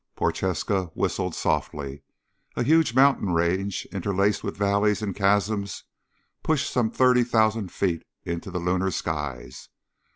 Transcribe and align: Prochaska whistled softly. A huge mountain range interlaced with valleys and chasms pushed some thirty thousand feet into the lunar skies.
Prochaska 0.15 0.85
whistled 0.95 1.35
softly. 1.35 2.01
A 2.55 2.63
huge 2.63 2.95
mountain 2.95 3.33
range 3.35 3.85
interlaced 3.91 4.43
with 4.43 4.57
valleys 4.57 5.03
and 5.03 5.15
chasms 5.15 5.83
pushed 6.41 6.71
some 6.71 6.89
thirty 6.89 7.23
thousand 7.23 7.71
feet 7.71 8.01
into 8.25 8.49
the 8.49 8.57
lunar 8.57 8.89
skies. 8.89 9.69